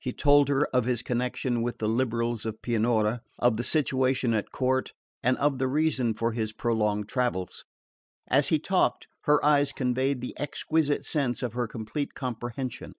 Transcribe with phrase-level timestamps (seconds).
[0.00, 4.50] He told her of his connection with the liberals of Pianura, of the situation at
[4.50, 7.64] court, and of the reason for his prolonged travels.
[8.26, 12.94] As he talked her eyes conveyed the exquisite sense of her complete comprehension.